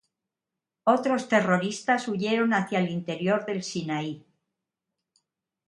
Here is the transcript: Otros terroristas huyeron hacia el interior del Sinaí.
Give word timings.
Otros 0.85 1.27
terroristas 1.29 2.07
huyeron 2.07 2.53
hacia 2.55 2.79
el 2.79 2.89
interior 2.89 3.45
del 3.45 3.61
Sinaí. 3.61 4.25